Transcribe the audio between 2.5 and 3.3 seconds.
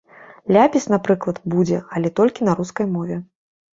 на рускай мове.